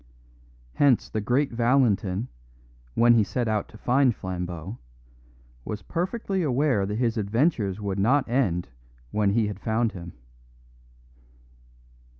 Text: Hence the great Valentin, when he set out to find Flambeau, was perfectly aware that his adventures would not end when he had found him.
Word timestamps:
Hence 0.73 1.09
the 1.11 1.21
great 1.21 1.51
Valentin, 1.51 2.27
when 2.95 3.13
he 3.13 3.23
set 3.23 3.47
out 3.47 3.67
to 3.69 3.77
find 3.77 4.15
Flambeau, 4.15 4.79
was 5.63 5.83
perfectly 5.83 6.41
aware 6.41 6.87
that 6.87 6.95
his 6.97 7.17
adventures 7.17 7.79
would 7.79 7.99
not 7.99 8.27
end 8.27 8.69
when 9.11 9.29
he 9.33 9.45
had 9.45 9.59
found 9.59 9.91
him. 9.91 10.13